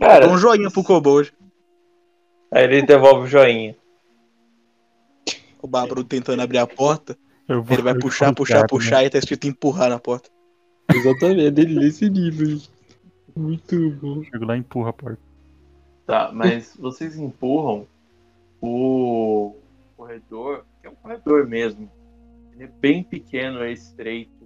[0.00, 1.32] Cara, um joinha pro Kobold.
[2.50, 3.76] aí ele devolve o joinha.
[5.62, 7.16] O Bárbaro tentando abrir a porta.
[7.48, 10.28] Ele vai puxar, puxar, cara, puxar e tá escrito empurrar na porta.
[10.92, 12.60] Exatamente, ele nesse nível.
[13.36, 14.16] Muito bom.
[14.16, 14.24] Né?
[14.30, 15.22] Chego lá e empurro a porta.
[16.06, 17.86] Tá, mas vocês empurram
[18.60, 19.54] o
[19.96, 21.90] corredor, que é um corredor mesmo.
[22.52, 24.41] Ele é bem pequeno, é estreito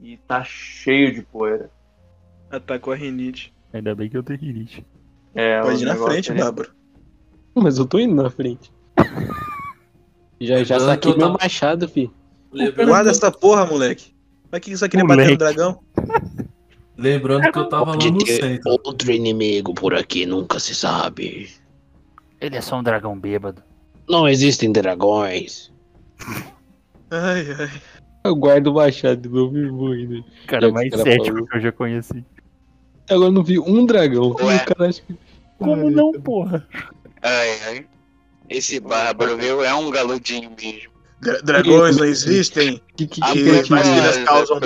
[0.00, 1.70] e tá cheio de poeira.
[2.50, 3.52] Atacou a rinite.
[3.72, 4.84] Ainda bem que eu tenho rinite.
[5.34, 6.70] É, Pode ir na frente, ele- Bárbaro.
[7.54, 8.72] Mas eu tô indo na frente.
[10.42, 12.10] Já, já saquei que eu meu machado, fi.
[12.50, 14.14] Lembrando, Guarda essa porra, moleque.
[14.50, 15.32] Pra que vai querer bater Moleque.
[15.32, 15.80] no dragão?
[16.96, 18.70] lembrando que eu tava lá Pode no ter centro.
[18.70, 21.50] outro inimigo por aqui, nunca se sabe.
[22.40, 23.62] Ele é só um dragão bêbado.
[24.08, 25.70] Não existem dragões.
[27.10, 27.82] Ai, ai.
[28.24, 30.24] Eu guardo o machado de novo e vou indo.
[30.46, 31.46] Cara, É, mais cético falou.
[31.46, 32.24] que eu já conheci.
[33.08, 34.36] Agora eu não vi um dragão.
[34.40, 34.56] Ué.
[34.56, 35.16] O cara acha que.
[35.58, 36.66] Como Ai, não, porra?
[37.22, 37.86] Ai, ai.
[38.48, 39.62] Esse bárbaro, viu?
[39.64, 40.90] É um galudinho mesmo.
[41.20, 42.80] Dra- dragões não existem.
[42.96, 44.60] Que, que, A que, propósito, causam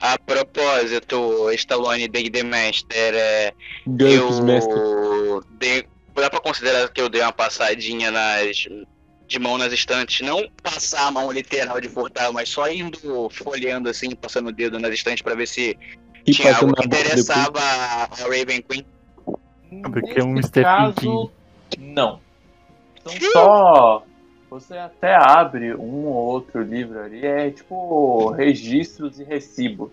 [0.00, 3.52] a propósito, Stallone D&D Master, é,
[4.42, 4.74] mestre.
[4.74, 8.68] eu dei, dá pra considerar que eu dei uma passadinha nas
[9.26, 13.88] de mão nas estantes, não passar a mão literal de furtar, mas só indo folheando
[13.88, 15.76] assim, passando o dedo nas estantes pra ver se
[16.26, 18.86] E tinha algo que interessava a Raven Queen.
[19.82, 21.30] Porque é um caso,
[21.78, 22.20] não.
[23.00, 24.04] Então só
[24.48, 29.90] você até abre um ou outro livro ali, é tipo registros e recibos.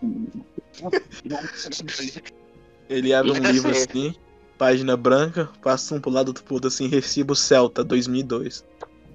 [2.88, 4.14] Ele abre um livro assim,
[4.62, 8.64] página branca, passa um pro lado, pro outro assim, recibo Celta 2002.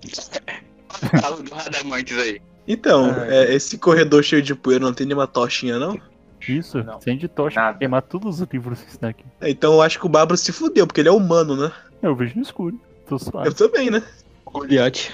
[1.21, 2.41] Fala do Radamantes aí.
[2.67, 3.33] Então, Ai.
[3.33, 5.97] é, esse corredor cheio de poeira não tem nenhuma tochinha, não?
[6.45, 6.97] Isso, Não.
[6.97, 7.77] acende tocha Nada.
[7.77, 9.23] queimar todos os livros que estão aqui.
[9.41, 11.71] Então eu acho que o Bárbaro se fudeu, porque ele é humano, né?
[12.01, 12.77] Eu vejo no escuro.
[13.07, 13.47] Tô suave.
[13.47, 14.03] Eu também, né?
[14.45, 15.13] Goliath.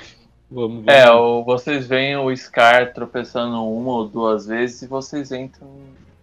[0.49, 0.87] Vamos, vamos.
[0.87, 5.69] É, o, vocês veem o Scar tropeçando uma ou duas vezes e vocês entram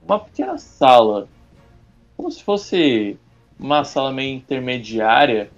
[0.03, 1.29] numa pequena sala.
[2.17, 3.17] Como se fosse
[3.61, 5.51] uma sala meio intermediária.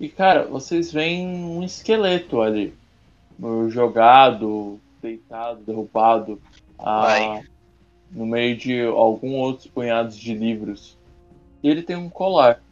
[0.00, 2.74] E, cara, vocês veem um esqueleto ali.
[3.68, 6.40] Jogado, deitado, derrubado.
[6.78, 7.40] ah,
[8.10, 10.96] no meio de alguns outros punhados de livros.
[11.62, 12.62] E ele tem um colar.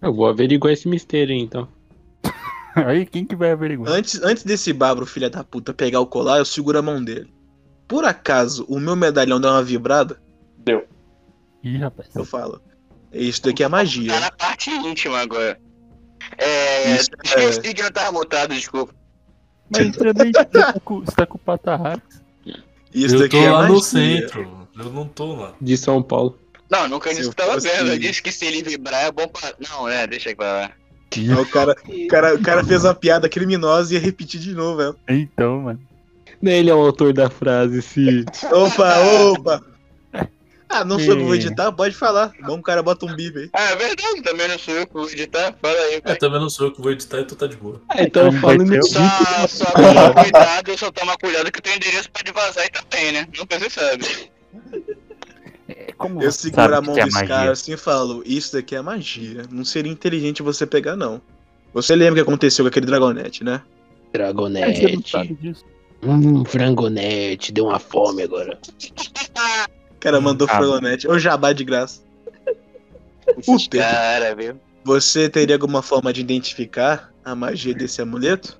[0.00, 1.68] Eu vou averiguar esse mistério aí, então.
[2.74, 3.90] Aí quem que vai averiguar?
[3.90, 7.30] Antes, antes desse Bárbaro, filha da puta, pegar o colar, eu seguro a mão dele.
[7.88, 10.20] Por acaso o meu medalhão deu uma vibrada,
[10.58, 10.84] Deu.
[11.62, 12.14] Ih, rapaz.
[12.14, 12.60] eu falo.
[13.12, 14.20] Isso daqui é Tá magia.
[14.20, 15.58] na parte íntima agora.
[16.38, 16.94] É.
[16.96, 18.94] Isso esqueci que eu tava mutado, desculpa.
[19.70, 22.00] Mas também você tá com, você tá com o patarrax.
[22.94, 23.74] Isso Eu daqui tô é lá magia.
[23.74, 24.68] no centro.
[24.78, 25.54] Eu não tô lá.
[25.60, 26.38] De São Paulo.
[26.70, 27.90] Não, nunca Se disse eu que tava fosse- vendo.
[27.92, 29.54] Eu disse que se ele vibrar é bom pra.
[29.70, 30.06] Não, né?
[30.06, 30.70] Deixa pra lá.
[31.40, 34.76] O cara, o, cara, o cara fez uma piada criminosa e ia repetir de novo,
[34.78, 34.96] velho.
[35.08, 35.80] Então, mano.
[36.42, 38.24] Ele é o autor da frase, se.
[38.52, 38.98] Opa,
[39.30, 39.64] opa!
[40.68, 41.36] Ah, não sou eu que vou É.
[41.36, 41.70] editar?
[41.72, 42.32] Pode falar.
[42.44, 43.48] Bom, o cara bota um bip aí.
[43.52, 45.54] Ah, é verdade, também não sou eu que vou editar.
[45.62, 46.16] Fala aí, É, pai.
[46.16, 47.80] também não sou eu que vou editar, então tá de boa.
[47.88, 51.62] Ah, então eu Então no ser Só, só toma cuidado, só toma cuidado que o
[51.62, 53.28] teu endereço pode vazar aí também, né?
[53.38, 54.04] Nunca se sabe.
[55.68, 57.28] É como Eu seguro a mão é desse magia?
[57.28, 59.44] cara assim e falo: Isso daqui é magia.
[59.50, 61.20] Não seria inteligente você pegar, não.
[61.74, 63.62] Você lembra o que aconteceu com aquele Dragonete, né?
[64.12, 65.34] É, Dragonete.
[65.34, 65.64] disso.
[66.02, 67.52] Hum, frangonete.
[67.52, 68.58] Deu uma fome agora.
[69.96, 70.58] O cara mandou Ah.
[70.58, 71.08] Dragonete.
[71.08, 72.02] Ô jabá de graça.
[73.44, 73.78] Puta.
[73.78, 74.54] Cara, viu?
[74.84, 78.58] Você teria alguma forma de identificar a magia desse amuleto?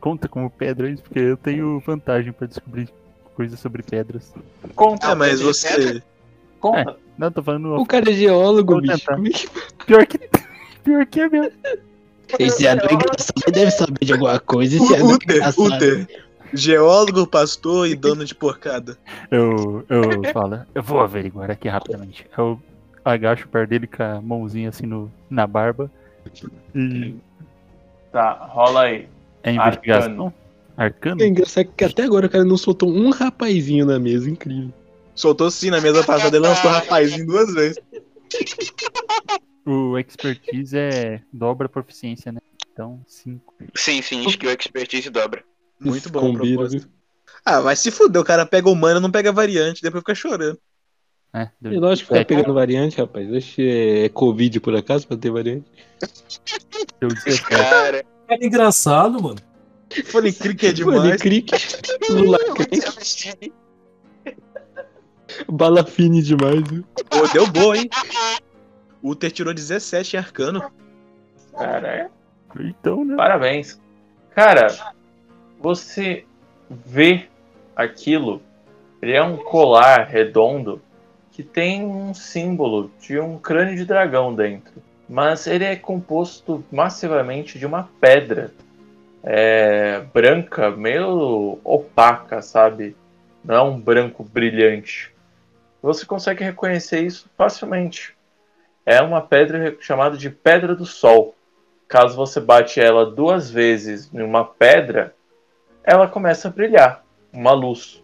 [0.00, 2.88] Conta como pedra isso, porque eu tenho vantagem pra descobrir
[3.34, 4.32] coisas sobre pedras.
[4.74, 6.02] Conta, Ah, mas pedra você.
[6.60, 6.96] conta.
[7.18, 7.74] Não, tô falando.
[7.76, 9.04] O cara é geólogo, bicho.
[9.10, 9.14] é
[9.86, 10.18] Pior que.
[10.82, 11.52] Pior que é mesmo.
[12.38, 14.76] Esse é engraçado deve saber de alguma coisa.
[14.76, 16.23] Esse O Uther, Uther.
[16.54, 18.96] Geólogo, pastor e dono de porcada.
[19.30, 22.26] Eu, eu falo, eu vou averiguar aqui rapidamente.
[22.36, 22.60] Eu
[23.04, 25.90] agacho perto dele com a mãozinha assim no, na barba.
[26.74, 27.14] E
[28.12, 29.08] Tá, rola aí.
[29.42, 30.32] é investigação?
[30.76, 31.20] Arcano?
[31.22, 34.72] É engraçado que até agora o cara não soltou um rapazinho na mesa, incrível.
[35.14, 37.78] Soltou sim na mesa passada, ele lançou o rapazinho duas vezes.
[39.66, 42.40] O expertise é dobra a proficiência, né?
[42.72, 43.54] Então, 5.
[43.74, 45.44] Sim, sim, skill expertise dobra.
[45.80, 46.88] Muito bom, Combina, propósito.
[47.44, 50.14] Ah, vai se fuder, o cara pega o mana, não pega a variante, depois fica
[50.14, 50.58] chorando.
[51.32, 53.30] É, deu E lógico que tá pegando variante, rapaz.
[53.32, 53.60] Oxe,
[54.04, 55.66] é Covid por acaso pra ter variante?
[57.00, 57.42] deu 17.
[57.42, 59.38] Cara, É engraçado, mano.
[60.06, 61.20] Falei, clique é Mano, demais.
[61.20, 61.52] crique.
[62.10, 63.62] No lacre.
[65.48, 66.84] Bala fine demais, viu?
[67.10, 67.88] Pô, deu boa, hein?
[69.02, 70.62] O Uther tirou 17 em arcano.
[71.52, 72.10] Cara,
[72.60, 73.16] Então, né?
[73.16, 73.80] parabéns.
[74.34, 74.66] Cara,
[75.64, 76.26] você
[76.68, 77.26] vê
[77.74, 78.42] aquilo.
[79.00, 80.82] Ele é um colar redondo
[81.32, 84.74] que tem um símbolo de um crânio de dragão dentro.
[85.08, 88.52] Mas ele é composto massivamente de uma pedra
[89.22, 92.94] é, branca, meio opaca, sabe?
[93.42, 95.14] Não é um branco brilhante.
[95.80, 98.14] Você consegue reconhecer isso facilmente.
[98.84, 101.34] É uma pedra chamada de Pedra do Sol.
[101.88, 105.14] Caso você bate ela duas vezes em uma pedra,
[105.84, 108.02] ela começa a brilhar, uma luz.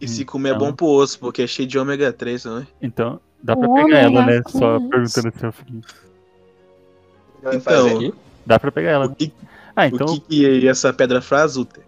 [0.00, 0.66] E se comer é Então.
[0.68, 2.66] bom pro osso, porque é cheio de ômega 3, não é?
[2.80, 4.42] Então, dá pra O pegar ela, né?
[4.46, 4.90] Só três.
[5.12, 5.80] perguntando se eu fiquei.
[7.52, 8.12] Então.
[8.46, 9.06] Dá pra pegar ela.
[9.06, 9.32] o que,
[9.76, 11.82] Ah, o então que, que essa pedra faz, Uther?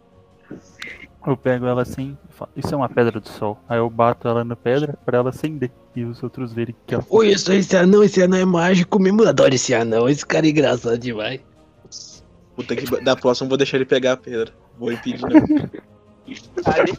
[1.26, 3.58] eu pego ela assim falo, isso é uma pedra do sol.
[3.68, 5.70] Aí eu bato ela na pedra pra ela acender.
[5.94, 7.04] E os outros verem que ela.
[7.08, 9.26] Oi, eu sou esse anão, esse anão é mágico mesmo.
[9.26, 11.40] Adoro esse anão, esse cara é engraçado demais.
[12.60, 14.52] Puta que da próxima eu vou deixar ele pegar a pedra.
[14.78, 15.28] Vou impedir, não.
[15.30, 16.92] Ali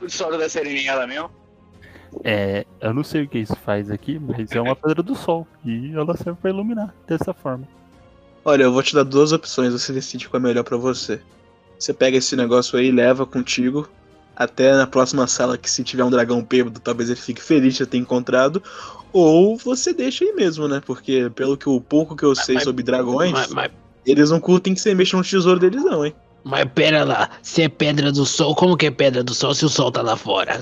[0.00, 1.30] o solo da Sereninha ela mesmo.
[2.24, 5.46] É, eu não sei o que isso faz aqui, mas é uma pedra do sol.
[5.64, 7.66] E ela serve pra iluminar dessa forma.
[8.44, 11.20] Olha, eu vou te dar duas opções, você decide qual é melhor pra você.
[11.78, 13.88] Você pega esse negócio aí e leva contigo
[14.34, 17.86] até na próxima sala que se tiver um dragão bêbado, talvez ele fique feliz de
[17.86, 18.62] ter encontrado.
[19.12, 20.80] Ou você deixa aí mesmo, né?
[20.84, 23.70] Porque pelo que o pouco que eu sei mas- sobre dragões, Mas, mas,
[24.10, 26.14] eles não curtem que você mexa no tesouro deles não, hein?
[26.42, 29.64] mas pera lá, se é pedra do sol, como que é pedra do sol se
[29.64, 30.60] o sol tá lá fora?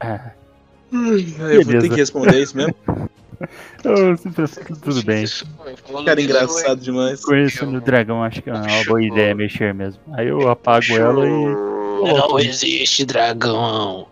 [0.00, 0.30] Ah,
[0.92, 2.74] eu vou ter que responder isso mesmo.
[4.66, 5.24] que tudo bem.
[6.04, 7.24] Cara engraçado demais.
[7.24, 10.00] Conhecendo o dragão, acho que é uma boa ideia mexer mesmo.
[10.12, 11.30] Aí eu apago ela e.
[11.30, 14.06] Não existe dragão.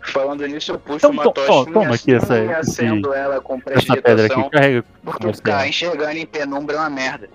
[0.00, 3.02] Falando nisso, eu puxo Então, uma to- tocha to- toma aqui essa- e
[3.42, 7.28] com Essa pedra aqui, carrega porque ficar enxergando em penumbra é uma merda.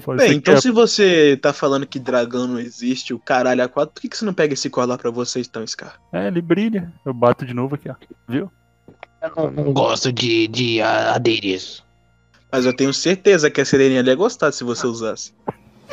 [0.00, 3.68] Falo, Bem, então é- se você tá falando que dragão não existe, o caralho a
[3.68, 6.00] quatro, por que, que você não pega esse colar pra você então, Scar?
[6.12, 6.92] É, ele brilha.
[7.04, 7.94] Eu bato de novo aqui, ó.
[8.28, 8.50] Viu?
[9.20, 11.84] Eu não, não gosto de, de a- adereço.
[12.52, 15.32] Mas eu tenho certeza que a Sereninha ia gostar se você usasse.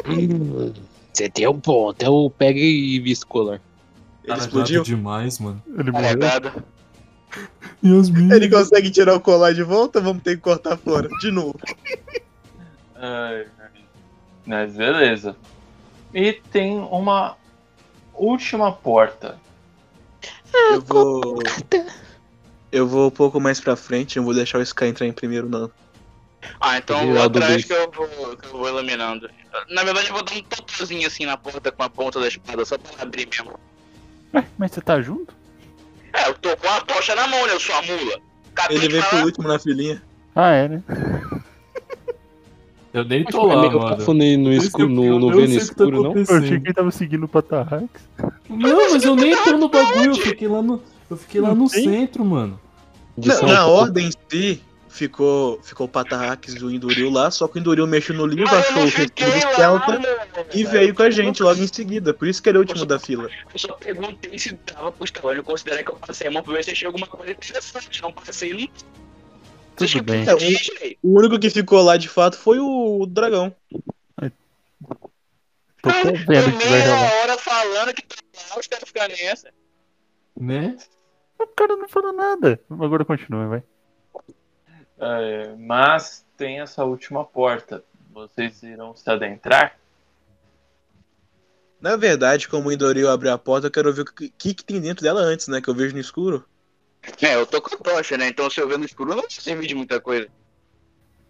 [0.06, 0.71] Hum,
[1.12, 3.60] Você tem um ponto, eu pego e visto colar.
[4.24, 4.83] Ele explodiu?
[4.83, 5.60] demais, mano.
[5.75, 6.19] Ele morreu.
[6.19, 6.63] Carregado.
[7.83, 8.31] Yasmin.
[8.33, 10.01] Ele consegue tirar o colar de volta?
[10.01, 11.07] Vamos ter que cortar fora.
[11.19, 11.59] De novo.
[12.95, 13.69] Ai, ai.
[14.45, 15.35] Mas beleza.
[16.13, 17.35] E tem uma
[18.13, 19.38] última porta.
[20.71, 21.39] Eu vou.
[22.71, 25.47] Eu vou um pouco mais pra frente, não vou deixar o Sky entrar em primeiro,
[25.47, 25.71] não.
[26.59, 28.07] Ah, então eu vou atrás que eu vou,
[28.38, 29.29] que eu vou iluminando.
[29.69, 32.65] Na verdade, eu vou dar um totozinho assim na porta com a ponta da espada,
[32.65, 33.59] só pra abrir mesmo.
[34.33, 35.33] Ué, mas você tá junto?
[36.13, 37.54] É, eu tô com a tocha na mão, né?
[37.54, 38.19] Eu sou a mula.
[38.56, 39.25] Acabei Ele veio por falar.
[39.25, 40.01] último na filinha.
[40.36, 40.83] Ah, é, né?
[42.94, 43.98] Eu nem tô é lá, meio mano.
[43.98, 46.15] fofo no, escuro, no, eu- no eu vendo tá escuro, não?
[46.15, 47.88] Eu achei que ele tava seguindo o Patarrax.
[48.50, 50.81] Não, mas eu nem tô no bagulho, eu fiquei lá no.
[51.09, 52.60] Eu fiquei lá no centro, mano.
[53.18, 54.62] Na, ordem em si,
[54.98, 58.60] ficou, ficou o Patarrax do Induril lá, só que o Induril mexeu no livro, eu
[58.60, 60.02] achou o fiquei do Celta
[60.54, 62.14] e veio com a gente logo em seguida.
[62.14, 63.30] Por isso que ele é o último da fila.
[63.54, 66.63] Eu só perguntei se dava pro Stallone considerar que eu passei a mão pra ver
[66.63, 68.01] se achei alguma coisa interessante.
[68.01, 68.68] Não passei, não.
[69.75, 70.25] Tudo bem.
[70.27, 70.38] É, o-.
[71.04, 73.56] O único que ficou lá de fato foi o dragão.
[75.82, 75.89] Tô
[76.27, 77.13] vendo que vai rolar.
[77.22, 78.16] hora falando que tá
[78.50, 79.54] lá, os caras ficam nessa.
[80.36, 80.75] Né?
[81.39, 82.60] O cara não falou nada.
[82.70, 83.63] Agora continua, vai.
[85.00, 87.84] É, mas tem essa última porta.
[88.12, 89.77] Vocês irão se adentrar?
[91.80, 94.63] Na verdade, como o Indoril abriu a porta, eu quero ver o que, que, que
[94.63, 95.62] tem dentro dela antes, né?
[95.62, 96.44] Que eu vejo no escuro.
[97.22, 98.27] É, eu tô com a tocha, né?
[98.27, 100.27] Então se eu ver no escuro, não vai servir de muita coisa.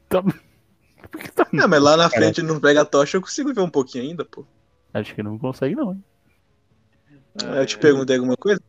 [0.08, 0.24] Tá...
[1.12, 1.48] Por que tá...
[1.62, 4.06] Ah, mas lá na frente ele não pega a tocha, eu consigo ver um pouquinho
[4.06, 4.46] ainda, pô.
[4.94, 5.92] Acho que não consegue, não.
[5.92, 6.04] hein?
[7.44, 8.62] Aí Eu te perguntei alguma coisa?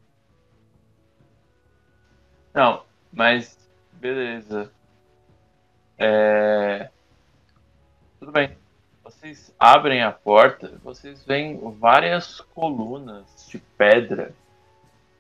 [2.55, 3.57] Não, mas
[3.95, 4.71] beleza.
[5.99, 6.89] É...
[8.21, 8.57] Tudo bem.
[9.03, 14.35] Vocês abrem a porta, vocês veem várias colunas de pedra,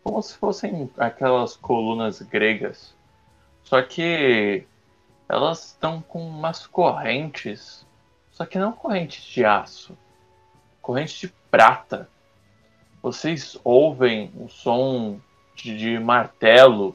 [0.04, 2.94] como se fossem aquelas colunas gregas.
[3.64, 4.66] Só que
[5.28, 7.86] elas estão com umas correntes,
[8.30, 9.96] só que não correntes de aço,
[10.80, 12.08] correntes de prata.
[13.02, 15.18] Vocês ouvem o som
[15.54, 16.94] de, de martelo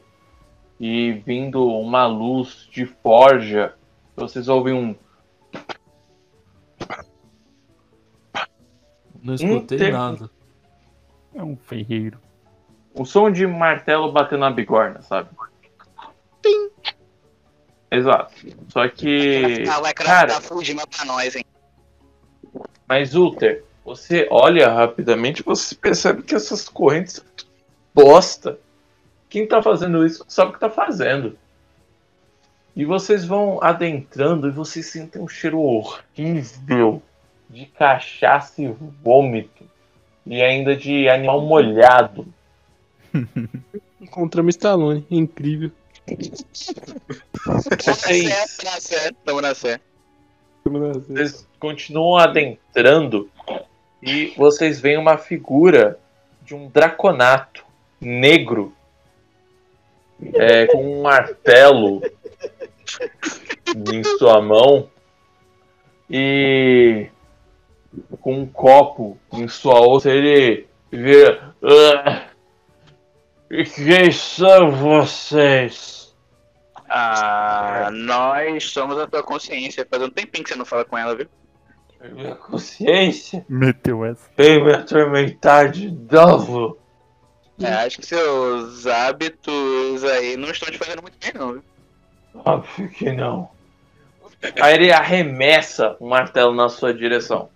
[0.85, 3.73] e vindo uma luz de forja.
[4.17, 4.93] Vocês ouvem um
[9.21, 10.29] Não escutei Inter- nada.
[11.33, 12.19] É um ferreiro.
[12.93, 15.29] O som de martelo batendo na bigorna, sabe?
[17.89, 18.33] Exato.
[18.67, 19.63] Só que.
[19.69, 21.45] Ah, vai Cara, craftar Fujima pra nós, hein?
[22.85, 27.23] mas Ulter, você olha rapidamente e você percebe que essas correntes
[27.95, 28.59] bosta.
[29.33, 31.35] Quem tá fazendo isso sabe o que tá fazendo.
[32.75, 37.01] E vocês vão adentrando e vocês sentem um cheiro horrível
[37.49, 38.67] de cachaça e
[39.03, 39.67] vômito.
[40.23, 42.27] E ainda de animal molhado.
[43.99, 45.03] Encontramos Stallone.
[45.09, 45.71] Incrível.
[47.83, 49.79] Vocês, Tamo na sé, tamo na sé.
[50.63, 53.31] vocês continuam adentrando
[53.99, 55.97] e vocês veem uma figura
[56.43, 57.65] de um draconato
[57.99, 58.71] negro
[60.33, 62.01] é, com um martelo
[63.91, 64.89] em sua mão
[66.09, 67.07] e
[68.21, 72.23] com um copo em sua outra ele vira "Ah,
[73.49, 76.13] e quem são vocês?
[76.89, 79.87] Ah, nós somos a tua consciência.
[79.89, 81.27] Faz um tempinho que você não fala com ela, viu?
[82.11, 84.29] Minha consciência Meteu essa.
[84.35, 86.77] vem me atormentar de novo.
[87.61, 91.63] É, acho que seus hábitos aí não estão te fazendo muito bem, não, viu?
[92.33, 93.49] Óbvio que não.
[94.59, 97.49] Aí ele arremessa um martelo na sua direção.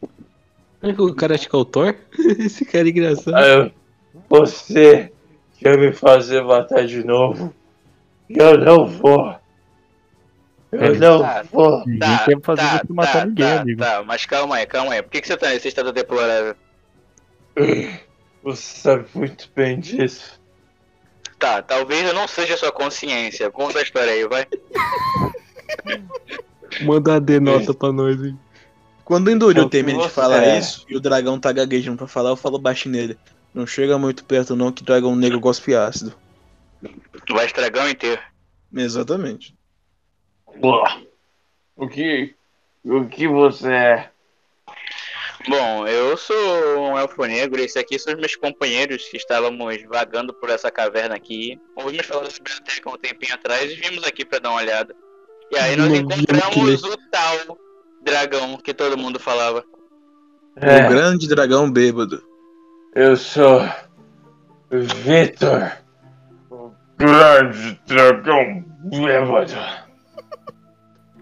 [0.82, 1.96] O cara acha que é o Thor?
[2.40, 3.36] Esse cara é engraçado.
[3.36, 3.72] Aí eu,
[4.30, 5.12] você
[5.60, 7.54] quer me fazer matar de novo?
[8.30, 9.36] Eu não vou.
[10.72, 11.44] Eu É, não tá.
[11.52, 11.84] vou.
[11.86, 13.80] Ninguém quer fazer você matar ninguém, tá, amigo.
[13.82, 15.02] Tá, mas calma aí, calma aí.
[15.02, 16.56] Por que, que você tá nesse estado deplorável?
[18.48, 20.40] Você sabe muito bem disso.
[21.38, 23.52] Tá, talvez eu não seja sua consciência.
[23.52, 24.48] Conta a história aí, vai.
[26.82, 28.40] Manda uma denota pra nós, hein?
[29.04, 30.60] Quando o que termina de falar é.
[30.60, 33.18] isso e o dragão tá gaguejando pra falar, eu falo baixinho nele.
[33.54, 36.16] Não chega muito perto não que dragão negro gospe ácido.
[37.26, 38.22] Tu vai estragar o inteiro.
[38.74, 39.54] Exatamente.
[40.58, 41.02] Boa.
[41.76, 42.34] O que.
[42.86, 44.10] O que você é?
[45.50, 46.36] Bom, eu sou
[46.80, 50.70] um elfo negro e esses aqui são os meus companheiros que estávamos vagando por essa
[50.70, 51.58] caverna aqui.
[51.76, 54.94] Ouvimos falar da biblioteca um tempinho atrás e vimos aqui pra dar uma olhada.
[55.52, 57.58] E aí nós encontramos o tal
[58.04, 59.64] dragão que todo mundo falava.
[60.58, 62.22] O É, grande dragão bêbado.
[62.94, 63.62] eu sou.
[64.70, 65.72] Vitor.
[66.50, 69.54] O grande dragão bêbado.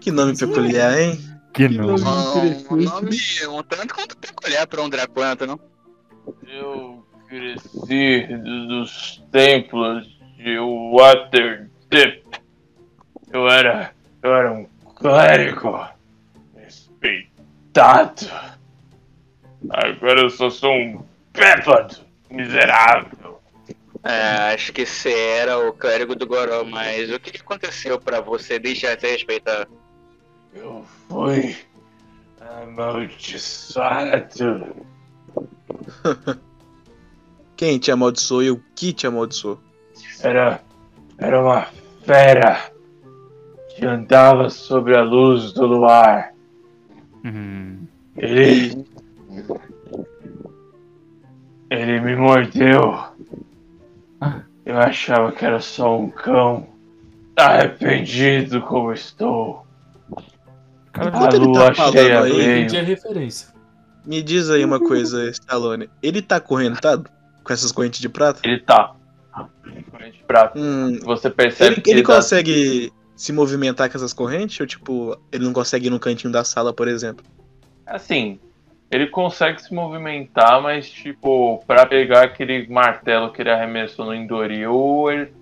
[0.00, 1.20] Que nome peculiar, hein?
[1.56, 1.96] Que não.
[1.96, 5.58] nome Um, um nome um tanto quanto peculiar pra um dracônato, não?
[6.46, 10.58] Eu cresci do- dos templos de
[10.92, 12.22] Waterdeep.
[13.32, 13.92] Eu era.
[14.22, 15.88] Eu era um clérigo
[16.54, 18.26] respeitado.
[19.70, 21.96] Agora eu só sou um bêbado
[22.30, 23.40] miserável.
[24.04, 28.58] É, acho que você era o clérigo do Goró, mas o que aconteceu pra você
[28.58, 29.68] deixar de ser respeitado?
[30.56, 31.54] Eu fui
[32.40, 34.74] amaldiçoado.
[37.56, 39.60] Quem te amaldiçoou e o que te amaldiçoou?
[40.22, 40.62] Era.
[41.18, 41.66] Era uma
[42.04, 42.70] fera
[43.74, 46.32] que andava sobre a luz do luar.
[47.22, 47.86] Hum,
[48.16, 48.86] Ele.
[51.70, 52.98] Ele me mordeu.
[54.64, 56.66] Eu achava que era só um cão.
[57.36, 59.65] Arrependido como estou.
[60.96, 63.48] Cara, Enquanto ele tá falando aí, a referência.
[64.04, 65.90] Me diz aí uma coisa, Stallone.
[66.02, 67.10] Ele tá acorrentado
[67.42, 68.40] com essas correntes de prata?
[68.44, 68.94] Ele tá.
[69.90, 70.58] Corrente de prata.
[70.58, 74.58] Hum, Você percebe ele que ele tá- consegue se movimentar com essas correntes?
[74.60, 77.24] Ou tipo, ele não consegue ir no cantinho da sala, por exemplo?
[77.84, 78.38] Assim,
[78.90, 85.10] ele consegue se movimentar, mas tipo, pra pegar aquele martelo que ele arremessou no Endoril,
[85.10, 85.32] ele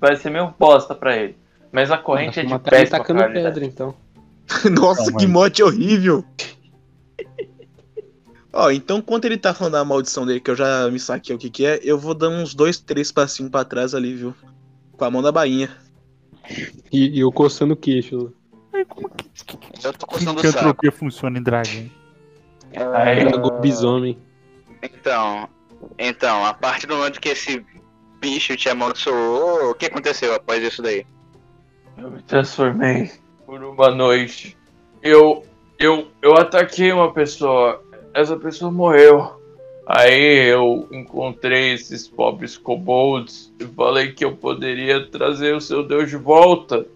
[0.00, 1.36] vai ser meio bosta pra ele.
[1.70, 3.94] Mas a corrente é de Matar ele péssima tacando pedra, então.
[4.70, 6.24] Nossa, Não, que mote horrível!
[8.52, 11.38] Ó, então quando ele tá falando da maldição dele, que eu já me saquei o
[11.38, 14.34] que que é, eu vou dar uns dois, três passinhos pra trás ali, viu?
[14.92, 15.70] Com a mão na bainha.
[16.92, 18.32] E, e eu coçando o queixo.
[18.72, 20.66] Eu tô que, coçando que o saco.
[20.66, 21.90] entropia funciona em dragão?
[22.94, 24.18] Aí, Era lobisomem.
[24.82, 25.48] Então,
[25.98, 27.64] então, a partir do momento que esse
[28.20, 31.06] bicho te amaldiçoou, o que aconteceu após isso daí?
[31.98, 33.10] eu me transformei
[33.46, 34.56] por uma noite.
[35.02, 35.44] Eu,
[35.78, 37.82] eu, eu ataquei uma pessoa.
[38.14, 39.40] Essa pessoa morreu.
[39.86, 46.08] Aí eu encontrei esses pobres kobolds e falei que eu poderia trazer o seu deus
[46.08, 46.86] de volta.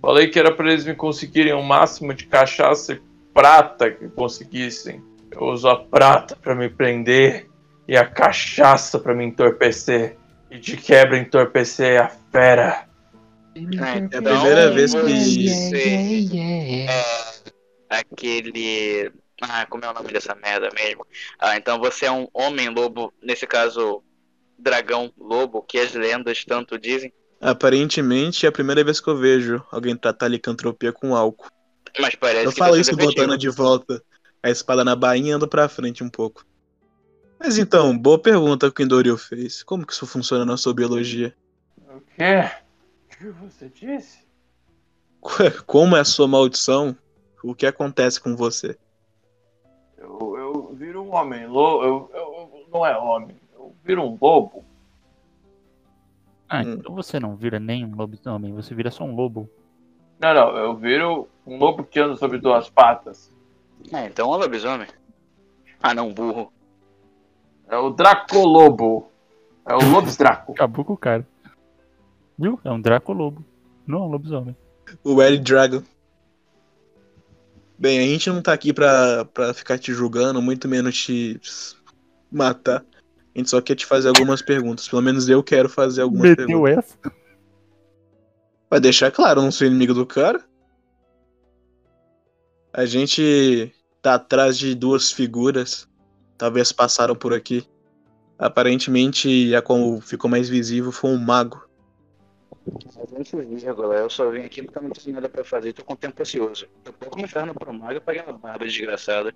[0.00, 3.02] Falei que era para eles me conseguirem o máximo de cachaça e
[3.34, 5.02] prata que conseguissem.
[5.32, 7.48] Eu uso a prata para me prender
[7.86, 10.16] e a cachaça pra me entorpecer.
[10.50, 12.87] E de quebra entorpecer a fera.
[14.10, 16.88] É a primeira vez que- Você é
[17.90, 19.12] aquele.
[19.40, 21.06] Ah, como é o nome dessa merda mesmo?
[21.38, 24.02] Ah, então você é um homem-lobo, nesse caso,
[24.58, 27.12] dragão-lobo, que as lendas tanto dizem.
[27.40, 31.46] Aparentemente é a primeira vez que eu vejo alguém tratar licantropia com álcool.
[32.00, 33.12] Mas parece Eu que falo tá isso efetivo.
[33.14, 34.02] botando de volta
[34.42, 36.44] a espada na bainha e ando pra frente um pouco.
[37.38, 39.62] Mas então, boa pergunta que o Indoril fez.
[39.62, 41.32] Como que isso funciona na sua biologia?
[41.88, 42.50] O quê?
[43.18, 44.24] O que você disse?
[45.66, 46.96] Como é a sua maldição?
[47.42, 48.76] O que acontece com você?
[49.96, 51.84] Eu, eu viro um homem lobo.
[51.84, 53.36] Eu, eu- não é homem.
[53.54, 54.64] Eu viro um lobo.
[56.48, 56.72] Ah, Hum.
[56.74, 59.48] então você não vira nem um lobisomem, você vira só um lobo.
[60.18, 60.56] Não, não.
[60.56, 63.32] Eu viro um lobo que anda sobre duas patas.
[63.92, 64.88] É, então é um lobisomem.
[65.82, 66.52] Ah, não, burro.
[67.68, 69.10] É o Dracolobo.
[69.66, 70.52] É o Lobis Draco.
[70.52, 71.26] Acabou com o cara.
[72.38, 72.60] Viu?
[72.64, 73.44] É um Draco lobo.
[73.86, 74.56] Não é um lobisomem.
[75.02, 75.82] O Ellie Dragon.
[77.78, 81.40] Bem, a gente não tá aqui pra, pra ficar te julgando, muito menos te
[82.30, 82.84] matar.
[83.34, 84.88] A gente só quer te fazer algumas perguntas.
[84.88, 86.78] Pelo menos eu quero fazer algumas Meteu perguntas.
[86.78, 87.12] essa?
[88.70, 90.44] Vai deixar claro, eu não sou inimigo do cara.
[92.72, 95.88] A gente tá atrás de duas figuras.
[96.36, 97.66] Talvez passaram por aqui.
[98.38, 101.67] Aparentemente, a qual ficou mais visível foi um mago.
[103.46, 103.94] Vírgula.
[103.96, 106.66] Eu só vim aqui porque eu não tenho nada pra fazer, tô com tempo ocioso.
[106.84, 109.34] Tô pouco me ferrando pro mago e pagar uma barba desgraçada.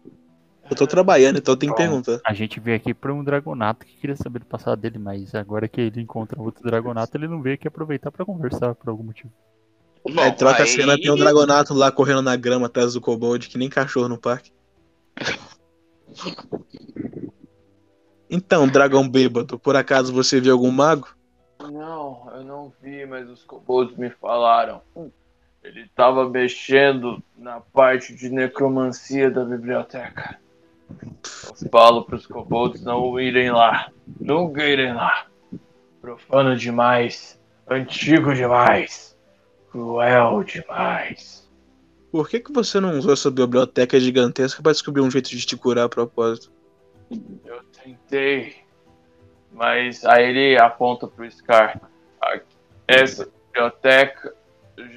[0.70, 2.20] Eu tô trabalhando, então tem que perguntar.
[2.24, 5.66] A gente veio aqui pra um dragonato que queria saber do passado dele, mas agora
[5.66, 9.32] que ele encontra outro dragonato, ele não veio aqui aproveitar pra conversar por algum motivo.
[10.08, 13.00] Bom, Aí troca a aí- cena, tem um dragonato lá correndo na grama atrás do
[13.00, 14.52] kobold, que nem cachorro no parque.
[18.34, 21.06] Então, dragão bêbado, por acaso você viu algum mago?
[21.70, 24.82] Não, eu não vi, mas os kobolds me falaram.
[25.62, 30.38] Ele tava mexendo na parte de necromancia da biblioteca.
[31.00, 33.90] Eu falo pros kobolds não irem lá.
[34.20, 35.26] Nunca irem lá.
[36.00, 37.40] Profano demais.
[37.68, 39.16] Antigo demais.
[39.70, 41.48] Cruel demais.
[42.10, 45.56] Por que, que você não usou essa biblioteca gigantesca pra descobrir um jeito de te
[45.56, 46.52] curar a propósito?
[47.44, 48.61] Eu tentei.
[49.52, 51.80] Mas aí ele aponta pro Scar.
[52.86, 54.34] Essa biblioteca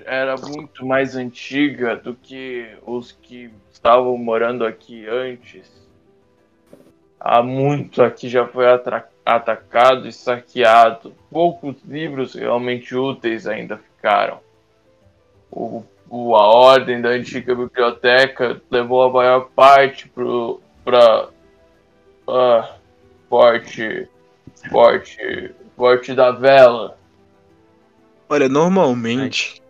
[0.05, 5.69] era muito mais antiga do que os que estavam morando aqui antes.
[7.19, 8.65] Há muito aqui já foi
[9.25, 11.13] atacado e saqueado.
[11.29, 14.39] Poucos livros realmente úteis ainda ficaram.
[15.51, 21.29] O, o- a ordem da antiga biblioteca levou a maior parte pro, pra
[22.27, 22.75] ah,
[23.29, 24.07] forte,
[24.69, 26.97] forte, forte da vela.
[28.29, 29.61] Olha, normalmente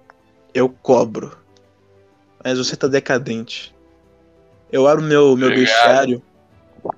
[0.54, 1.38] eu cobro.
[2.43, 3.74] Mas você tá decadente.
[4.71, 6.21] Eu abro meu, meu bestiário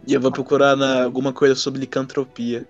[0.05, 2.67] e eu vou procurar na, alguma coisa sobre licantropia.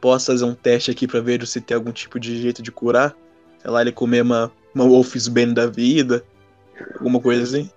[0.00, 3.14] Posso fazer um teste aqui pra ver se tem algum tipo de jeito de curar?
[3.58, 6.24] Sei lá, ele comer uma, uma Wolf's Bane da vida.
[6.94, 7.70] Alguma coisa assim.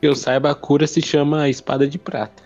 [0.00, 2.42] Que eu saiba, a cura se chama Espada de Prata.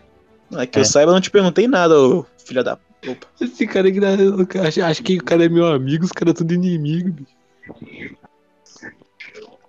[0.53, 0.83] Ah, que É.
[0.83, 2.76] eu saiba, eu não te perguntei nada, ô filha da.
[3.06, 3.26] Opa.
[3.40, 3.98] Esse cara aqui,
[4.58, 7.40] acho, acho que o cara é meu amigo, os caras tudo inimigo, bicho.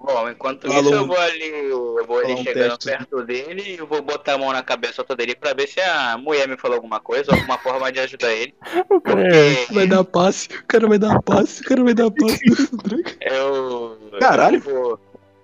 [0.03, 0.81] Bom, enquanto Falou.
[0.83, 2.85] isso eu vou ali, eu vou ali Falou um chegando teste.
[2.85, 6.17] perto dele e eu vou botar a mão na cabeça dele pra ver se a
[6.17, 8.53] mulher me falou alguma coisa, alguma forma de ajudar ele.
[8.89, 9.55] O cara é.
[9.57, 12.39] Porque Vai dar passe, o cara vai dar passe, o cara vai dar passe
[13.21, 13.97] eu.
[14.19, 14.55] Caralho.
[14.57, 14.99] Eu vou,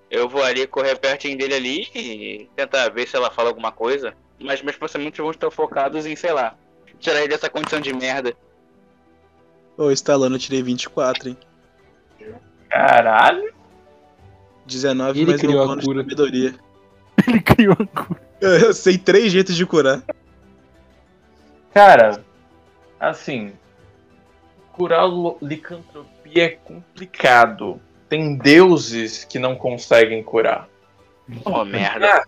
[0.10, 4.16] eu vou ali correr pertinho dele ali e tentar ver se ela fala alguma coisa.
[4.40, 6.56] Mas meus pensamentos vão estar focados em, sei lá,
[7.00, 8.34] tirar ele dessa condição de merda.
[9.78, 11.38] Ô, instalando, eu tirei 24, hein?
[12.70, 13.54] Caralho.
[14.66, 16.00] 19 Ele mais criou um a de cura.
[16.00, 16.56] é, sabedoria.
[17.28, 18.22] Ele criou a cura.
[18.42, 20.04] Eu sei três jeitos de curar.
[21.74, 22.24] Cara,
[23.00, 23.54] assim,
[24.74, 25.08] curar
[25.42, 27.80] licantropia é complicado.
[28.10, 30.70] Tem deuses que não conseguem curar.
[31.44, 32.26] Oh, merda.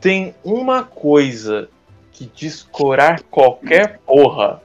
[0.00, 1.68] Tem uma coisa
[2.14, 4.62] que diz curar qualquer porra,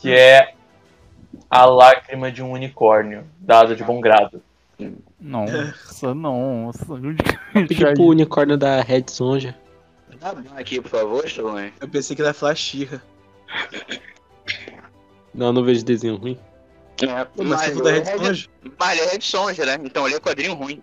[0.00, 0.54] que é
[1.48, 4.42] a lágrima de um unicórnio, dada de bom grado.
[5.20, 6.92] Nossa, nossa.
[6.94, 9.54] Onde que Pedir já pro unicórnio da Red Sonja.
[10.18, 11.72] Dá aqui, por favor, Stallone.
[11.80, 13.00] Eu pensei que era Flashirra.
[15.34, 16.38] Não, não vejo desenho ruim.
[17.02, 18.48] É, Pô, mas viu da Red Red- Sonja?
[18.78, 19.78] Mas ele é Red Sonja, né?
[19.84, 20.80] Então ele é quadrinho ruim.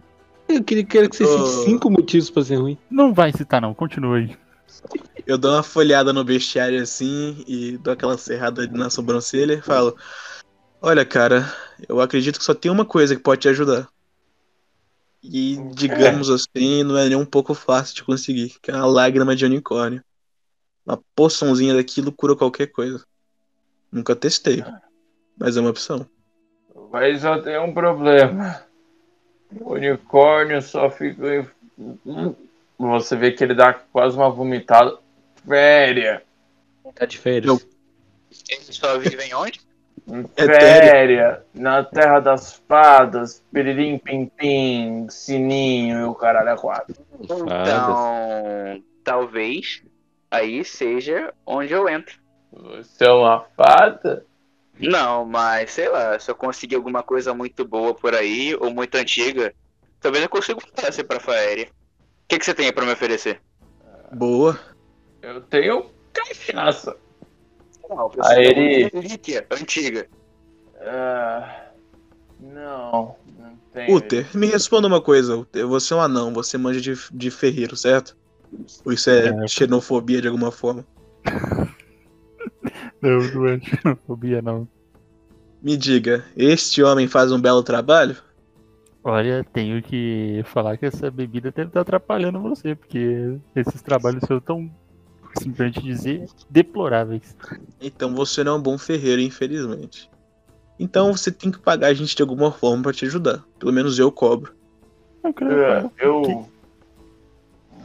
[0.48, 1.46] Eu queria, queria que você Ô.
[1.48, 2.78] cite cinco motivos pra ser ruim.
[2.90, 3.74] Não vai citar, não.
[3.74, 4.36] Continua aí.
[5.26, 9.96] Eu dou uma folhada no bestiário assim e dou aquela serrada na sobrancelha e falo:
[10.82, 11.46] Olha, cara,
[11.88, 13.88] eu acredito que só tem uma coisa que pode te ajudar.
[15.22, 19.36] E, digamos assim, não é nem um pouco fácil de conseguir, que é uma lágrima
[19.36, 20.04] de unicórnio.
[20.86, 23.06] Uma poçãozinha daquilo cura qualquer coisa.
[23.92, 24.64] Nunca testei,
[25.38, 26.10] mas é uma opção.
[26.92, 28.64] Mas só tem um problema.
[29.60, 31.48] O unicórnio só fica.
[31.78, 32.49] em-
[32.80, 34.98] Você vê que ele dá quase uma vomitada.
[35.46, 36.24] Féria.
[36.96, 37.68] Tá de férias.
[38.50, 39.60] Ele só vive em onde?
[40.38, 41.44] É Féria.
[41.54, 43.44] Na terra das fadas.
[43.52, 45.08] Piririm, pim, pim.
[45.10, 46.96] Sininho e o caralho é quatro.
[47.20, 49.84] Então, talvez
[50.32, 52.18] aí seja onde eu entro.
[52.52, 54.26] Você é uma fada?
[54.80, 58.96] Não, mas sei lá, se eu conseguir alguma coisa muito boa por aí, ou muito
[58.96, 59.54] antiga,
[60.00, 61.68] talvez eu consiga fazer pra Faéria.
[62.30, 63.42] O que, que você tem aí pra me oferecer?
[64.14, 64.60] Boa.
[65.20, 66.96] Eu tenho cachaça.
[67.90, 70.08] Não, eu Aí ele- relíquia antiga.
[70.80, 71.70] Ah,
[72.40, 73.96] não, não tenho.
[73.96, 75.38] Uther, me responda uma coisa.
[75.38, 75.66] Uther.
[75.66, 78.16] Você é um anão, você manja de, de ferreiro, certo?
[78.86, 79.48] Ou isso é É.
[79.48, 80.86] xenofobia de alguma forma?
[83.02, 84.68] Não, não é xenofobia, não.
[85.64, 88.18] Me diga, este homem faz um belo trabalho?
[89.04, 94.44] Olha, tenho que falar que essa bebida deve estar atrapalhando você, porque esses trabalhos seus
[94.44, 94.70] tão,
[95.42, 97.36] simplesmente dizer, deploráveis.
[97.80, 100.10] Então você não é um bom ferreiro, infelizmente.
[100.78, 103.44] Então você tem que pagar a gente de alguma forma pra te ajudar.
[103.58, 104.54] Pelo menos eu cobro.
[105.24, 105.34] Eu
[105.64, 106.50] É, eu.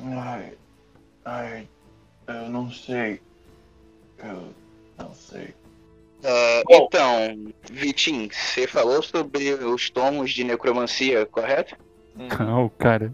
[0.05, 0.53] Ai,
[1.25, 1.69] ai,
[2.29, 3.21] eu não sei.
[4.19, 4.55] Eu
[4.99, 5.55] não sei.
[6.67, 6.87] Bom.
[6.87, 11.77] então, Vitinho, você falou sobre os tomos de necromancia, correto?
[12.17, 13.13] Não, cara.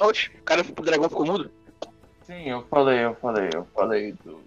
[0.00, 1.50] Oxe, o cara o dragão ficou mudo.
[2.22, 4.42] Sim, eu falei, eu falei, eu falei dos.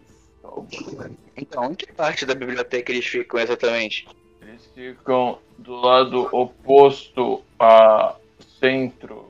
[1.35, 4.07] Então, em que parte da biblioteca eles ficam exatamente?
[4.41, 8.19] Eles ficam do lado oposto ao
[8.59, 9.29] centro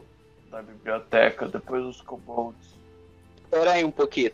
[0.50, 2.76] da biblioteca, depois dos kobolds.
[3.44, 4.32] Espera aí um pouquinho.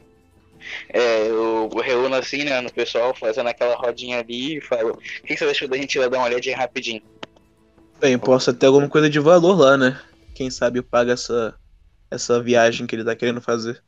[0.90, 5.36] É, eu reúno assim, né, no pessoal, fazendo aquela rodinha ali e falo, o que
[5.38, 7.02] você achou da gente ir lá dar uma olhadinha rapidinho?
[8.00, 10.00] Bem, posso ter alguma coisa de valor lá, né?
[10.36, 11.56] Quem sabe eu pago essa,
[12.12, 13.82] essa viagem que ele tá querendo fazer.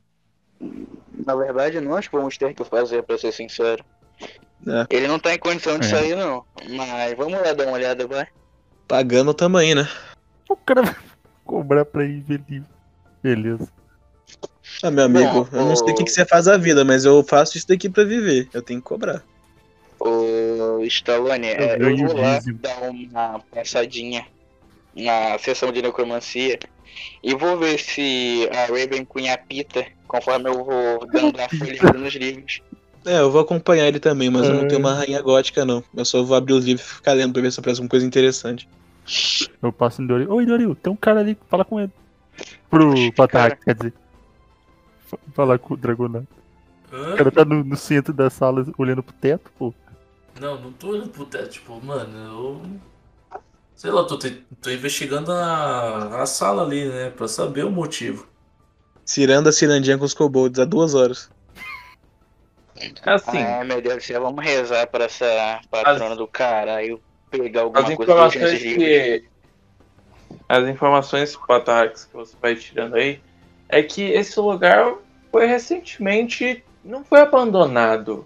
[1.26, 3.84] Na verdade, nós vamos ter que fazer, pra ser sincero.
[4.68, 4.86] É.
[4.90, 5.90] Ele não tá em condição de É.
[5.90, 6.46] sair, não.
[6.70, 8.28] Mas vamos lá dar uma olhada, vai.
[8.88, 9.88] Pagando também, né?
[10.50, 10.96] O cara vai
[11.44, 12.70] cobrar pra ir ver livro.
[13.22, 13.68] Beleza.
[14.84, 17.24] Ah, meu amigo, eu não sei o que, que você faz da vida, mas eu
[17.24, 18.50] faço isso daqui pra viver.
[18.54, 19.24] Eu tenho que cobrar.
[20.00, 24.26] Ô, Stallone, é, eu vou lá dar uma passadinha
[24.96, 26.60] na sessão de necromancia
[27.24, 32.14] e vou ver se a Raven cunha pita conforme eu vou dando a folha nos
[32.14, 32.62] livros.
[33.06, 34.68] É, eu vou acompanhar ele também, mas eu não É.
[34.68, 35.84] tenho uma rainha gótica, não.
[35.96, 38.06] Eu só vou abrir os livros e ficar lendo pra ver se aparece alguma coisa
[38.06, 38.68] interessante.
[39.62, 40.32] Eu passo no Doril.
[40.32, 41.92] Oi, Doril, tem um cara ali, fala com ele.
[42.70, 43.94] Pro Patarrax, quer dizer.
[45.06, 46.28] Fa- Falar com o Dragonato.
[46.92, 47.14] Hã?
[47.14, 49.74] O cara tá no, no centro da sala olhando pro teto, pô.
[50.40, 53.42] Não, não tô olhando pro teto, tipo, mano, eu.
[53.76, 57.10] Sei lá, tô, te- tô investigando a, a sala ali, né?
[57.10, 58.28] Pra saber o motivo.
[59.06, 61.30] Ciranda cirandinha com os kobolds há duas horas.
[63.04, 67.66] Assim, Ai meu Deus do céu, vamos rezar pra essa patrona do caralho pegar as
[67.66, 68.84] alguma coisa desses informações livros.
[68.86, 69.30] que.
[70.50, 73.22] As informações Patarx que você vai tirando aí
[73.70, 74.96] é que esse lugar
[75.32, 76.64] foi recentemente.
[76.84, 78.26] não foi abandonado.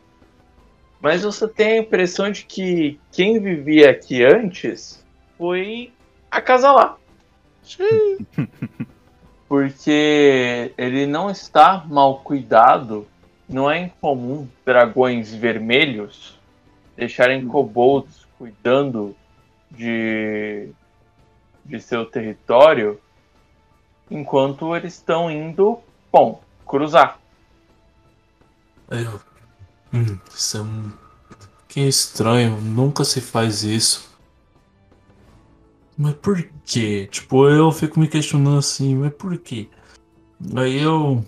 [1.02, 5.06] Mas você tem a impressão de que quem vivia aqui antes
[5.38, 5.94] foi
[6.30, 6.98] acasalar.
[9.48, 13.08] Porque ele não está mal cuidado.
[13.48, 16.40] Não é incomum dragões vermelhos
[17.00, 19.16] deixarem kobolds cuidando
[19.72, 20.70] de,
[21.64, 23.00] de seu território
[24.10, 25.80] enquanto eles estão indo,
[26.12, 27.20] bom, cruzar.
[28.90, 29.20] Eu.
[29.94, 30.92] Hum, isso é um.
[31.68, 34.10] Que estranho, nunca se faz isso.
[35.98, 37.08] Mas por quê?
[37.12, 39.70] Tipo, eu fico me questionando assim, mas por quê?
[40.56, 41.24] Aí eu.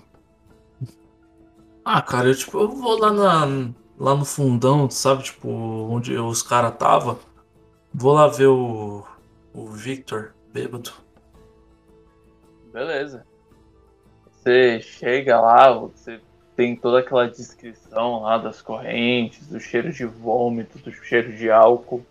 [1.83, 3.71] Ah, cara, eu tipo, eu vou lá na.
[3.99, 5.23] Lá no fundão, sabe?
[5.23, 7.19] Tipo, onde os caras tava.
[7.93, 9.05] Vou lá ver o.
[9.53, 10.93] O Victor, bêbado.
[12.71, 13.25] Beleza.
[14.31, 16.19] Você chega lá, você
[16.55, 22.05] tem toda aquela descrição lá das correntes, do cheiro de vômito, do cheiro de álcool.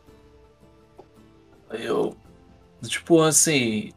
[1.71, 2.17] Eu.
[2.83, 3.93] Tipo assim.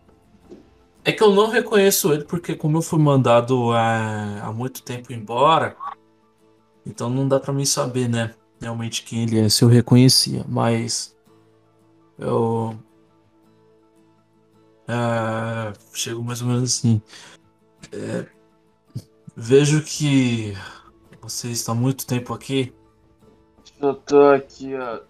[1.05, 5.11] É que eu não reconheço ele porque como eu fui mandado é, há muito tempo
[5.11, 5.75] embora,
[6.85, 8.33] então não dá pra mim saber, né?
[8.61, 11.13] Realmente quem ele é, se eu reconhecia, mas
[12.17, 12.77] eu
[14.87, 17.01] é, chego mais ou menos assim.
[17.91, 18.25] É,
[19.35, 20.53] vejo que
[21.21, 22.73] você está há muito tempo aqui.
[23.79, 25.01] Eu tô aqui há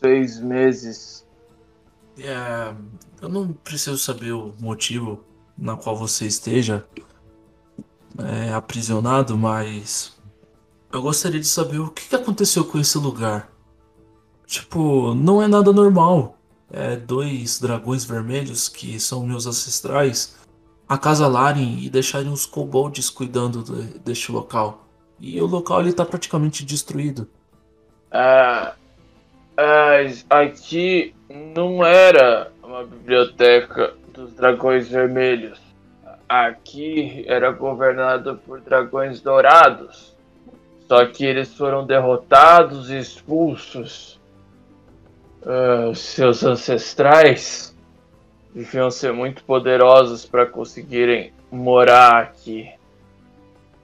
[0.00, 1.26] seis meses.
[2.18, 2.74] É,
[3.20, 5.24] eu não preciso saber o motivo
[5.56, 6.86] na qual você esteja
[8.18, 10.16] é, aprisionado, mas
[10.92, 13.50] eu gostaria de saber o que que aconteceu com esse lugar.
[14.46, 16.37] Tipo, não é nada normal.
[16.70, 20.36] É dois dragões vermelhos que são meus ancestrais
[20.88, 24.86] acasalarem e deixarem os kobolds cuidando de- deste local.
[25.20, 27.28] E o local ele tá praticamente destruído.
[28.10, 28.74] Ah,
[29.56, 29.96] ah,
[30.30, 35.58] aqui não era uma biblioteca dos dragões vermelhos.
[36.28, 40.14] Aqui era governado por dragões dourados.
[40.86, 44.17] Só que eles foram derrotados e expulsos.
[45.90, 47.74] Os seus ancestrais
[48.54, 52.70] deviam ser muito poderosos para conseguirem morar aqui.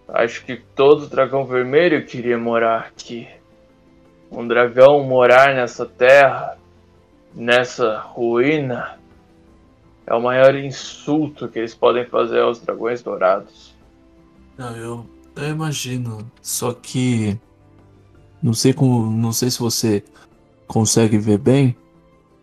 [0.09, 3.27] Acho que todo dragão vermelho queria morar aqui
[4.37, 6.59] um dragão morar nessa terra,
[7.35, 8.99] nessa ruína,
[10.07, 13.75] é o maior insulto que eles podem fazer aos dragões dourados.
[14.57, 16.31] Não, eu, eu imagino.
[16.43, 17.39] Só que
[18.43, 20.05] não sei como, não sei se você
[20.75, 21.77] consegue ver bem,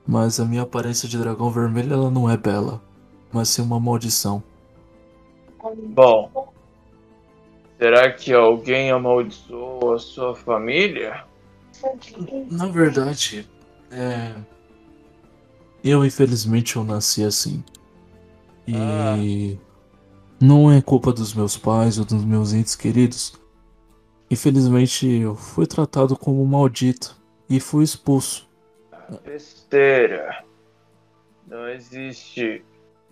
[0.08, 2.82] mas a minha aparência de dragão vermelho ela não é bela,
[3.30, 4.41] mas sim uma maldição.
[5.89, 6.50] Bom,
[7.78, 11.26] será que alguém amaldiçoou a sua família?
[12.50, 13.46] Na verdade,
[13.91, 14.34] é
[15.84, 17.62] eu infelizmente eu nasci assim.
[18.65, 19.58] E
[20.39, 23.34] não é culpa dos meus pais ou dos meus entes queridos.
[24.30, 27.20] Infelizmente eu fui tratado como maldito
[27.52, 28.50] e fui expulso.
[29.26, 30.42] Besteira.
[31.46, 32.64] Não existe.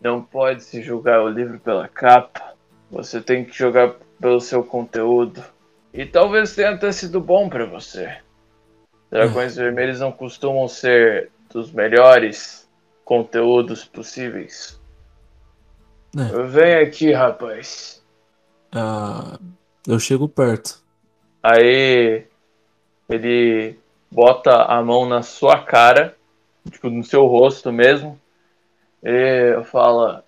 [0.02, 2.54] Não pode se julgar o livro pela capa.
[2.89, 5.43] Você tem que jogar pelo seu conteúdo.
[5.93, 8.17] E talvez tenha até sido bom pra você.
[9.12, 12.65] Dragões vermelhos não costumam ser dos melhores
[13.04, 14.80] conteúdos possíveis.
[16.17, 16.43] É.
[16.43, 18.02] Vem aqui, rapaz.
[18.71, 19.38] Ah,
[19.86, 20.82] eu chego perto.
[21.43, 22.25] Aí
[23.10, 23.78] ele
[24.11, 26.15] bota a mão na sua cara,
[26.69, 28.19] tipo no seu rosto mesmo,
[29.03, 30.23] e fala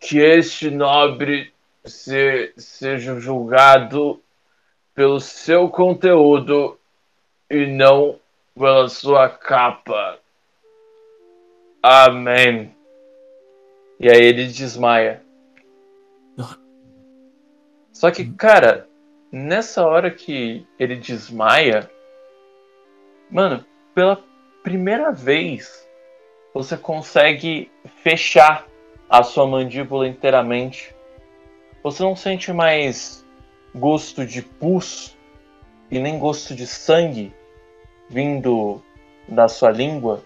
[0.00, 1.52] que este nobre
[1.84, 4.20] se- seja julgado
[4.94, 6.78] pelo seu conteúdo
[7.50, 8.18] e não
[8.54, 10.18] pela sua capa.
[11.82, 12.74] Amém.
[14.00, 15.22] E aí ele desmaia.
[17.92, 18.88] Só que, cara,
[19.30, 21.90] nessa hora que ele desmaia,
[23.30, 24.22] mano, pela
[24.62, 25.86] primeira vez
[26.52, 27.70] você consegue
[28.02, 28.66] fechar
[29.08, 30.94] a sua mandíbula inteiramente.
[31.82, 33.24] Você não sente mais
[33.74, 35.16] gosto de pus
[35.90, 37.32] e nem gosto de sangue
[38.08, 38.82] vindo
[39.28, 40.22] da sua língua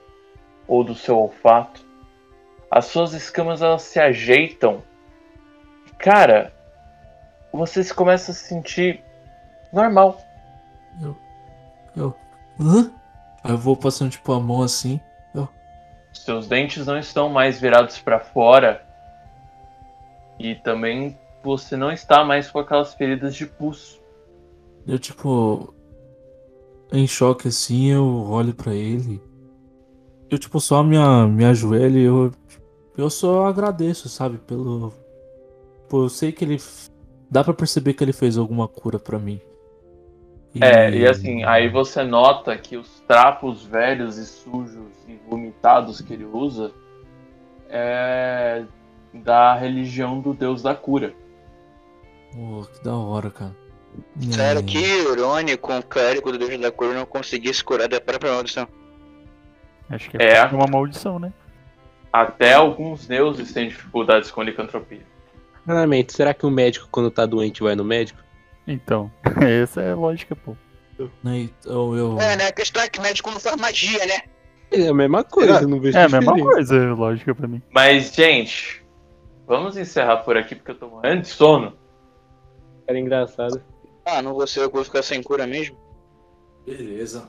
[0.66, 1.84] ou do seu olfato.
[2.70, 4.82] As suas escamas elas se ajeitam.
[5.98, 6.54] Cara,
[7.52, 9.02] você começa a se sentir
[9.72, 10.20] normal.
[11.96, 12.14] Eu.
[12.60, 12.90] Hã?
[13.42, 15.00] Aí eu vou passando tipo a mão assim.
[16.12, 18.84] Seus dentes não estão mais virados para fora.
[20.40, 24.00] E também você não está mais com aquelas feridas de pus.
[24.86, 25.72] Eu tipo.
[26.92, 29.22] Em choque assim, eu olho pra ele.
[30.28, 32.32] Eu tipo só me, a- me ajoelho e eu.
[32.98, 34.38] Eu só agradeço, sabe?
[34.38, 34.92] Pelo.
[35.88, 36.60] Pô, eu sei que ele.
[37.30, 39.40] Dá pra perceber que ele fez alguma cura pra mim.
[40.60, 46.12] É, e assim, aí você nota que os trapos velhos e sujos e vomitados que
[46.12, 46.72] ele usa
[47.68, 48.64] é
[49.14, 51.12] da religião do deus da cura.
[52.32, 53.56] Pô, que da hora, cara.
[54.30, 58.32] Sério, É, que irônico um clérigo do Deus da Cura não conseguisse curar da própria
[58.32, 58.68] maldição.
[59.88, 60.36] Acho que É.
[60.36, 61.32] é uma maldição, né?
[62.12, 65.02] Até alguns deuses têm dificuldades com licantropia.
[65.58, 68.20] Sinceramente, será que o médico, quando tá doente, vai no médico?
[68.72, 69.10] Então,
[69.62, 70.56] essa é a lógica, pô.
[71.24, 72.20] Então eu.
[72.20, 72.46] É, né?
[72.48, 74.20] A questão é que médico não faz magia, né?
[74.70, 77.60] É a mesma coisa, não vejo É a mesma coisa, lógica pra mim.
[77.72, 78.84] Mas, gente,
[79.46, 81.76] vamos encerrar por aqui porque eu tô morrendo de sono.
[82.86, 83.62] Cara engraçado.
[84.04, 85.76] Ah, não vou ser eu que vou ficar sem cura mesmo?
[86.64, 87.26] Beleza.